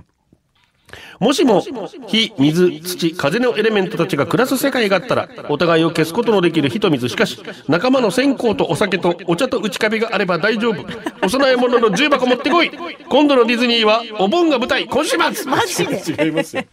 [1.21, 1.63] もしも、
[2.07, 7.09] 火、水、土、風のエレメントたちが暮らす世界があったら、お互いを消すことのできる火と水。
[7.09, 10.85] しかし、仲間の線香とお酒とお茶と内壁があれば大丈夫。
[11.23, 12.71] お供え物の重箱持ってこい
[13.09, 16.25] 今度のディズニーは、お盆が舞台、今週末マジで？
[16.25, 16.65] 違いますよ。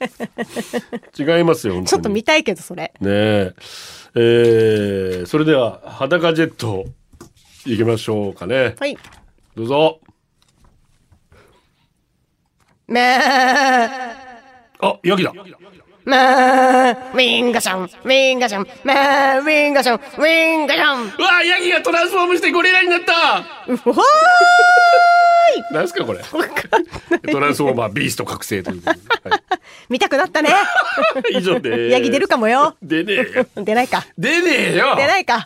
[1.18, 2.94] 違いますよ、ちょっと見たいけど、それ。
[3.00, 3.54] ねえ。
[4.16, 6.86] えー、それでは、裸ジェット、
[7.66, 8.76] 行きましょうかね。
[8.80, 8.98] はい。
[9.56, 10.00] どうぞ。
[12.88, 14.31] めー。
[14.82, 15.32] あ、ヤギだ。
[16.06, 17.12] めー。
[17.14, 17.84] ウィンガシャン。
[17.84, 18.68] ウィンガシャン。
[18.84, 19.42] めー。
[19.42, 19.96] ウィンガシャン。
[19.96, 21.04] ウィンガシャン。
[21.04, 23.96] うわヤギがトランスフォームしてゴリラになったうほー
[25.72, 26.20] 何ですかこれ？
[27.32, 29.30] トランスフォーマービースト覚醒ということで。
[29.30, 29.42] はい
[29.90, 30.50] 見たくなったね。
[31.32, 31.82] 以上です。
[31.90, 32.76] ヤギ出るかもよ。
[32.82, 33.46] 出ねえよ。
[33.56, 34.06] 出ないか。
[34.18, 34.96] 出ねえよ。
[34.96, 35.44] 出ないか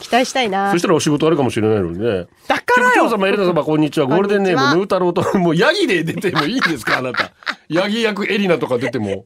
[0.00, 0.82] 期待したいなそし。
[0.82, 2.26] たらお仕事あるかもしれないのにね。
[2.48, 4.06] だからよ様、エレナ様、こんにちは。
[4.06, 7.30] ゴールデンネーム、ヌータローと、もうヤギで出てもいいんですかあなた。
[7.68, 9.10] ヤギ役エリナとか出ても。
[9.10, 9.16] いい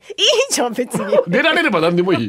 [0.51, 1.17] じゃん、別に。
[1.29, 2.29] 出られれば何でもいい。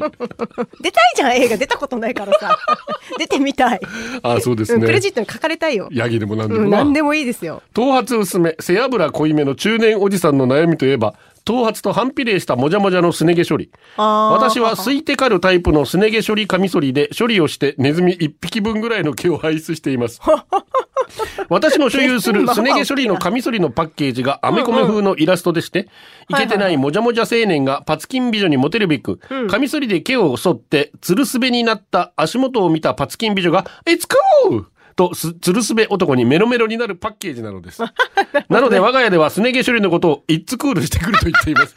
[0.92, 2.56] たいじゃん、映画出たことないからさ。
[3.18, 3.80] 出てみたい。
[4.22, 4.86] ああ、そうですうん、ね。
[4.86, 5.88] クレジットに書かれたいよ。
[5.90, 6.70] ヤギでも何でうん。
[6.70, 7.62] 何でもいいですよ。
[7.74, 13.70] 頭髪薄め、背脂濃いめの中年おじさんの悩みといえば、頭髪と反比例したもじゃもじゃのすね毛処理。
[13.96, 20.20] 私はすいてかるタイプのすね毛処理カミソリで処理をしてネズミ1匹分ぐらいの毛を排出しています。
[21.48, 25.88] 私の所有するすね毛処理のカミソリのパッケージがアメコミ風のイラストでして、
[26.28, 34.06] イケてないもじゃもじゃ青年がパツキン美女にモテるべく、カミソリで毛を剃って、つるすべになった足元を見たパツキン美女が、It's
[34.48, 34.64] cool!
[35.00, 37.82] とす、つるすべ男にメロメロになるパッケージなのです。
[38.50, 41.74] なので我が家ではすね毛処理のことをイッツクールしてくると言っています。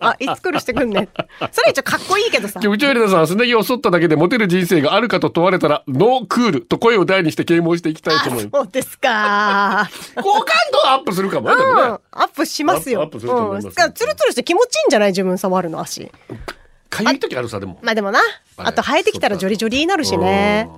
[0.00, 1.08] あ、いつ来るしてくんねん。
[1.52, 2.60] それ一応かっこいいけどさ。
[2.60, 8.50] 局長エレナさん、すねぎを剃っただけでモテる人生があるかと問われたら、ノークールと声を大にして啓蒙していきたいと思います。
[8.52, 9.88] そうですか。
[10.16, 11.74] 好感度アップするかもね、でうん。
[11.76, 12.24] もねア。
[12.24, 13.02] ップしますよ。
[13.02, 13.72] アップすると思いますうん。
[13.72, 16.10] ツルツルして気持ちいいんじゃない自分触るの足。
[16.88, 17.78] かゆい時あるさ、でも。
[17.82, 18.20] まあでもな。
[18.58, 20.68] あと生えてきたらジョリジョリになるしね。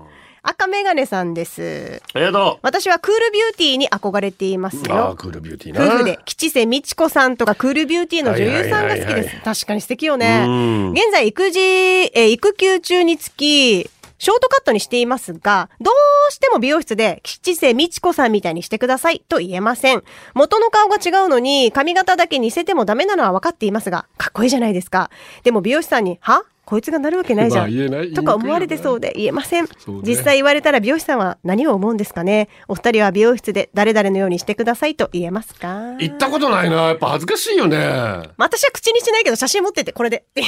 [0.43, 2.03] 赤メガネさんです。
[2.15, 4.81] ありがと私はクールビューティーに憧れていますう。
[4.93, 5.15] あ。
[5.17, 5.85] クールビューティーな。
[5.87, 9.41] 夫婦で吉瀬美智子さんとかクールビューティーの女優さんが好きです。
[9.43, 10.91] 確かに素敵よねうん。
[10.93, 15.91] 現在育児、えー育休中につき、ショートカットにしていますが、ど
[16.29, 20.03] うしても美容室で吉瀬美智子さんみたいにしてくださいと言えません。
[20.35, 25.11] 元の顔が違うのに髪型だけ似せてもダメなのは分かっていますが、かっこいいじゃないですか。
[25.45, 26.45] でも美容師さんに、は？
[26.69, 28.13] こいつがなるわけないじゃん。
[28.13, 29.69] とか思われてそうで言えません。
[30.03, 32.51] 実際言われたら美容師さんは何を思うんですかね？
[32.69, 35.95] お二人は美容室で誰々のようにしてくださいと言えますか？
[35.99, 36.89] 行ったことないな。
[36.89, 37.79] やっぱ恥ずかしいよね。
[37.79, 40.45] まあ私は口にしないけど写真持っててこれで 言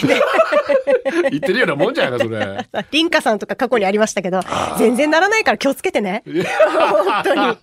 [1.38, 2.68] ってるようなもんじゃないか、それ。
[2.90, 4.40] リンカさんとか過去にありましたけど
[4.78, 7.56] 全然ならないから気をつけてね本当に本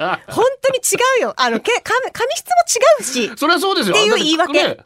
[0.62, 3.96] 当に違うよあのけ髪髪質も違うしそれはそうですよ。
[3.96, 4.78] っていうだ言い訳ね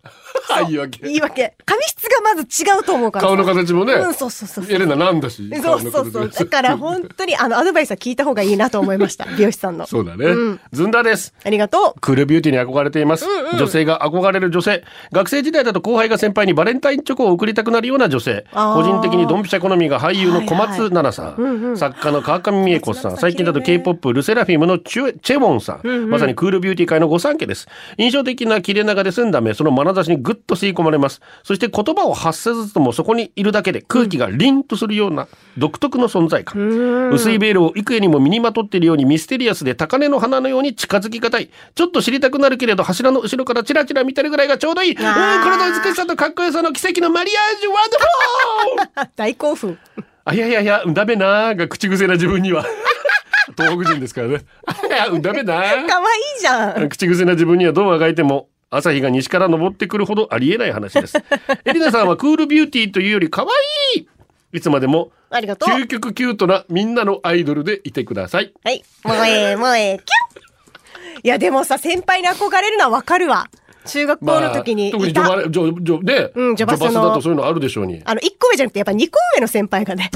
[0.50, 1.00] あ言い訳。
[1.08, 3.94] 言い訳髪質がまず違うと思うから顔の形もね。
[3.94, 4.76] うんそうそうそうそう。
[4.76, 5.50] エレナなんだし。
[5.62, 6.30] そうそうそう。
[6.30, 9.86] だから本当にあのアドバイスは聞いた方がいいなと思いました 美容師さんの。
[9.88, 10.26] そうだね。
[10.72, 11.34] ずんだです。
[11.44, 12.00] ありがとう。
[12.00, 13.26] クールビューティーに憧れています、
[13.58, 14.84] 女性が憧れる女性。
[15.12, 18.46] 学生時代だと後輩が先輩にバレンタインチョコを贈りたくなるような女性。
[18.52, 23.18] 個人的にドンピシャ好みが俳優の小松菜奈さん、作家の川上美恵子さん。
[23.18, 27.68] 最近だと K-POP ルセラフィムのチュチェウォンさん、まさにクールビューティー界の御三家です。
[27.98, 31.22] 印象的な切れ長で澄んだ目その眼差しにぐっと吸い込まれます。
[31.44, 44.92] そして言葉を発せずともそこにいるだけで空気が凛とするような独特の存在感、薄いベールを幾重にも身にまとっているようにミステリアスで高値の花のように近づきがたいちょっと知りたくなるけれど柱の後ろからチラチラ見てるぐらいがちょうどいい。
[44.92, 45.04] うんこ
[45.50, 49.78] れの美しさとかっこよさの奇跡のマリアージュワンダフ 大興奮。
[50.24, 51.56] あいやいやいやダメなー。
[51.56, 52.66] が口癖な自分には。
[53.58, 54.36] 東北人ですからね。
[54.36, 55.88] いやダメなー。
[55.88, 61.18] 可愛いじゃん口癖な自分にはどうあがいても朝日が西から昇ってくるほどありえない話です。
[61.66, 64.08] エリナさんはクールビューティーというより可愛い
[64.54, 68.54] いつまでもありがとう究極キュートなみんなのアイドルでいてください。
[68.64, 68.84] はい。
[69.04, 73.50] もうええ、もうええ、キュン いや、でもさ、先輩に憧れるのはわかるわ。
[73.86, 75.24] 中学校の時に特にいた。
[75.24, 78.02] ジョバレジョジョで、うんジョバスのだとそういうのあるでしょうに。
[78.06, 80.10] あの、1個上じゃなくて、やっぱ2個上の先輩がね、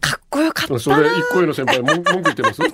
[0.00, 0.78] かっこよかったな。
[0.80, 2.62] それ一個上の先輩文文句言ってます？
[2.62, 2.68] 違う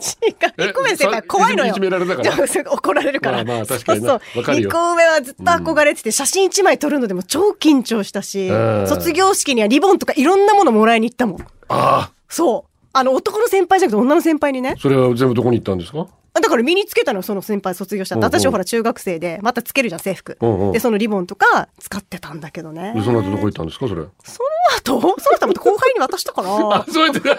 [0.58, 1.70] 1個上の先輩怖いのよ。
[1.70, 2.72] いじめられたから？
[2.72, 3.44] 怒られるから。
[3.44, 11.40] まあまあ確かになそうそうわかるよ2個上はずっと憧れてて、写真1枚撮るのでも超緊張したし、うん卒業式にはリボンとかいろんなものもらいに行ったもん。
[11.40, 12.70] ああ、そう。
[12.92, 14.76] あの、男の先輩じゃなくて女の先輩にね。
[14.78, 16.06] それは全部どこに行ったんですか？
[16.40, 20.72] だから身につけたのよその先輩卒業した私はほら中学生で、またつけるじゃん、制服うんうん。
[20.72, 22.92] で、そのリボンとか使ってたんだけどね。
[22.94, 24.02] でその後どこ行ったんですかそれ？
[24.24, 24.42] そ
[24.90, 27.38] の後、その後また後輩に渡したから、 あ、その行く末は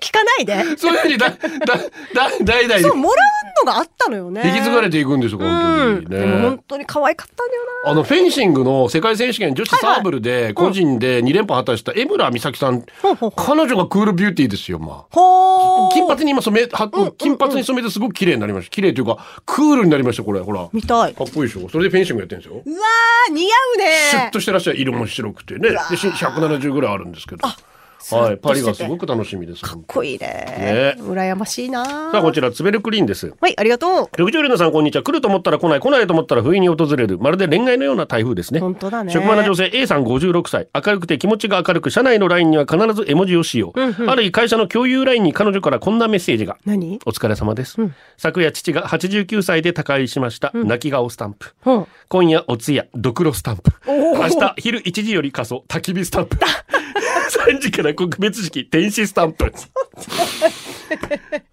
[0.00, 0.76] 聞かないで。
[0.76, 3.22] そういうふうにだだだ代々そう、もら
[3.62, 4.42] うのがあったのよね。
[4.44, 6.64] 引き継がれていくんですよ本当にでもね本。
[6.68, 7.90] 当に可愛かったんだよな。
[7.92, 15.88] あのフェンシングの世界選手権女子サーブルで個人で2連覇果たした江村美咲さん、ほうほうほう彼女がクールビューティーですよまあ。
[15.92, 18.70] 金髪に今染め、は金髪に染めてすごく綺麗になりました。
[18.70, 20.40] 綺麗というか、クールになりました、これ。
[20.40, 20.68] ほら。
[20.68, 21.12] か見たい。
[21.12, 21.68] っこいいでしょ。
[21.68, 22.62] それでフェンシングやってるんですよ。
[22.64, 23.84] うわー、似合うね。
[24.10, 25.70] シュッとしてらっしゃる色も白くてね。
[25.90, 27.46] で、し170ぐらいあるんですけど。
[27.98, 28.36] はい。
[28.38, 29.62] パリがすごく楽しみです。
[29.62, 30.96] かっこいいね。
[30.98, 31.84] ね羨ましいな。
[31.84, 33.34] さあ、こちら、ツベルクリーンです。
[33.40, 34.08] はい、ありがとう。
[34.16, 35.02] 緑城レナさん、こんにちは。
[35.02, 37.18] 来ると思ったら来ない、来ないと思ったら不意に訪れる。
[37.18, 38.60] まるで恋愛のような台風ですね。
[38.60, 40.68] 本当だね職場の女性 A さん56歳。
[40.74, 43.72] 明るくて気持ちが明るく、社内の LINE には必ず絵文字を使用。
[43.76, 46.56] ある日、会社の共有 LINE に彼女からこんなメッセージが。
[46.64, 47.00] 何？
[47.04, 47.76] お疲れ様です。
[48.16, 50.52] 昨夜父が89歳で他界しました。
[50.54, 51.54] 泣き顔スタンプ。
[51.66, 51.86] うん。
[52.08, 53.70] 今夜お通夜、ドクロスタンプ。
[53.86, 56.38] 明日昼1時より仮装、焚き火スタンプ。
[57.28, 59.52] 3時から告別式、天使スタンプ。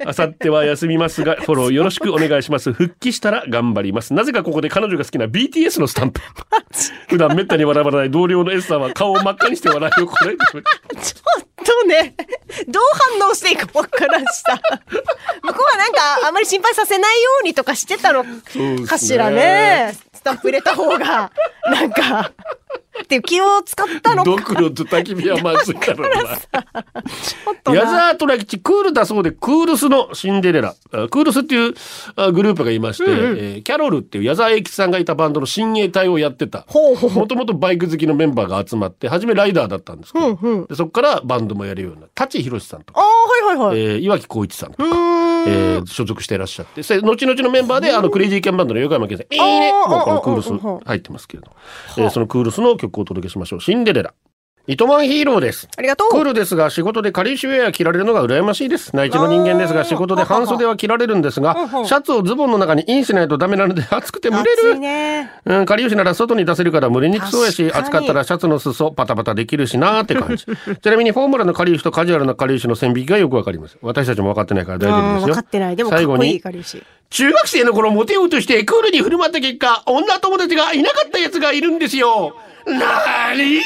[0.05, 2.71] あさっては休みますが、フォローよろしくお願いします。
[2.73, 4.13] 復帰したら頑張ります。
[4.13, 6.21] なぜかここで彼女が好きな BTS のスタンプ。
[7.09, 10.37] 普段めったに笑わない同僚の S さんは顔を真っ赤にして笑いをこらえて。
[10.45, 12.15] ちょっとね、
[12.67, 12.83] どう
[13.19, 14.59] 反応していいかわからんしさ。
[15.41, 18.23] 向こうはなんか、あまり心配させないようにとかしてたの
[18.87, 19.95] かしらね。
[20.13, 21.31] スタンプ入れた方が、
[21.65, 22.31] なんか、
[23.03, 24.31] っていう気を使ったのか。
[24.31, 25.75] ドクロと焚き火はまずい。
[25.75, 27.73] からな。
[27.73, 30.75] 矢沢虎吉クールだそうでクールスのシンデレラ。
[30.91, 31.73] あクールスっていう
[32.15, 36.65] あグループがいまして、えーキャロルっていう矢沢永吉さんがいたバンドの親衛隊をやってた。
[36.73, 40.65] もともとバイク好きのメンバーが集まって初めライダーだったんですけど、うんうん。
[40.67, 43.05] でそこからバンドもやるような舘ひろしさんとか、は
[43.53, 43.79] いはいはい。
[43.79, 45.47] えー岩城浩一さんとか、うーん。
[45.47, 49.71] えー所属していらっしゃって、後々のメンバーで、あの、クレイジーケンバンドの横山健さん、いいね。
[49.87, 51.51] もうこのクールスうんうんうん入ってますけれど、
[51.97, 53.61] えーそのクールスの曲をお届けしましょう。
[53.61, 54.13] シンデレラ。
[54.67, 55.67] 糸満ヒーローです。
[55.77, 56.09] ありがとう。
[56.09, 58.95] クールですが仕事でカリーシュウェア着られるのが羨ましいです。
[58.95, 61.53] 内地の人間ですが仕事で半袖は着られるんですが
[61.85, 64.79] シャツをズボンの中にインしないとダメなので暑くて蒸れる。
[64.79, 65.29] ね。
[65.45, 70.45] うん、かりゆしなら外に出せるから蒸れにくそうやし、確かに暑かったらシャツの裾パタパタできるしなーって感じ。
[70.81, 73.77] ちなみにフォーマルなかりゆしとカジュアルなかりゆしの線引きがよくわかります。
[73.83, 75.27] 私たちも分かってないから大丈夫うん、ですよ。
[75.27, 75.75] 分かってない。
[75.75, 76.81] でもかっ最後こいいに、かりゆし。
[77.11, 82.35] 中学生の頃モテようとしてクールに振る舞った結果、女友達がいなかったやつがいるんですよ。
[82.65, 83.61] なーに？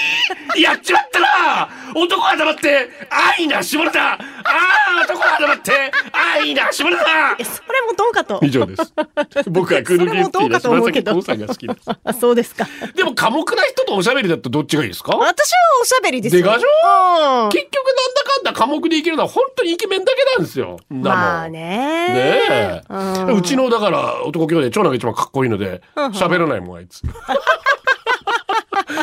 [0.62, 2.90] やっちまったな男は黙って、
[3.38, 5.72] 愛な下ネタああ男は黙って、
[6.12, 8.40] 愛な下ネタえ、それもどうかと。
[8.44, 8.94] 以上です。
[9.50, 11.80] 僕はクールゲスティーな島崎幸さんが好きです。
[12.04, 12.68] あ、 そうですか。
[12.96, 15.16] でも寡黙な人とおしゃべりだとどっちがいいですか？
[15.16, 16.44] 私はおしゃべりですよ。
[16.44, 17.44] でかしょ？
[17.46, 17.50] うん。
[17.50, 20.78] 結局なんだかんだ寡黙でいけるのは本当にイケメンだけなんですよ。
[20.90, 21.60] まあね。
[21.60, 22.96] ねえ、う
[23.34, 27.02] んうちのだから男兄弟長男が一番かっこいいので喋らないもんあいつ。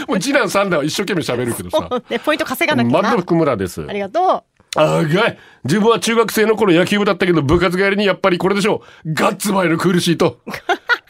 [0.07, 1.89] もう次男三男は一生懸命喋るけどさ。
[2.09, 3.19] で、ポイント稼がなきゃなマッド。
[3.23, 3.85] 福村です。
[3.89, 4.45] ありがと
[4.79, 5.39] あがい。
[5.65, 9.13] 自分は中学生の頃野球部だったけど部活帰りにやっぱりこれでしょう。
[9.15, 10.41] ガッツバイのクールシート。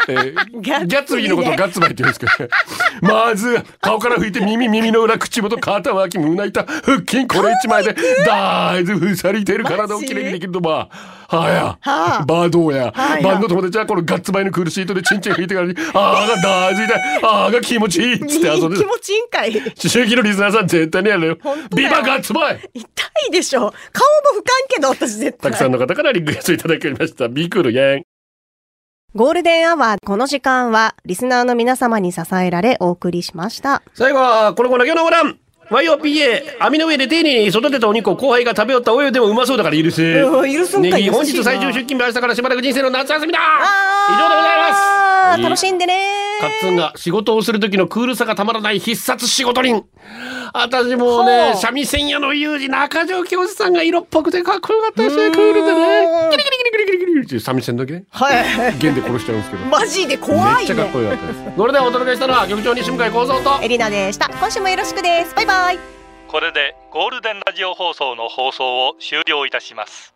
[0.08, 2.50] えーギャッツビーのことをガッツバイって言うんですけどね。
[3.02, 10.88] まず、顔から拭いて耳、耳の裏、口元、肩脇、胸板、腹筋、これ一枚で、だいぶふさりてる体をきれいにできると、ま
[11.28, 18.18] あ、はや、はあバードや、はやバンド友達はこのガッツバイのクールシートでチンチン拭いてからに、あーが大事だ、あーが気持ちいい。
[18.20, 18.76] つって遊んでる。
[18.76, 19.52] 気持ちいいんかい。
[19.52, 21.38] 痛思春期のリスナーさん絶対にやるよ
[21.74, 22.60] ビバガッツバイ
[23.28, 23.60] いでしょ。
[23.60, 23.72] 顔も
[24.34, 25.50] 不かんけど、私絶対。
[25.52, 27.28] たくさんの方からリクエストいただきました。
[27.28, 28.15] ビークールゲン。
[29.16, 33.82] ゴールデンアワー、この時間は、リスナーの皆様に支えられ、お送りしました。
[33.94, 35.38] 最後は、このコーナー今日のご覧。
[35.70, 40.02] YOPA、網の上で丁寧に育てたお肉を後輩が食べよったお湯でもうまそうだから許す。
[40.02, 43.38] うん許すんかいネギ本日最終出勤日明日からしばらく人生の夏休みだ。
[43.38, 44.76] 以上でございま
[45.12, 45.94] す楽しんでね
[46.40, 49.86] カッツンが仕事をする時のクールさがたまらない必殺仕事人。
[50.52, 56.28] 私もね、三味線屋の有事中条教授さんが色っぽくてかっこよかったですね、クールでね。
[56.30, 58.78] キリキリキリキリキリキリって三味線だけはい。
[58.78, 59.64] 弦で殺しちゃうんですけど。
[59.64, 61.04] マジで怖いめっちゃかっこね。
[61.04, 61.56] よかったです。
[61.56, 63.64] それではお届けしたのは局長西向井幸三と。
[63.64, 64.28] エリナでした。
[64.28, 65.34] 今週もよろしくです。
[65.34, 65.96] バイバイ。
[66.28, 70.15] これでゴールデンラジオ放送の放送を終了いたします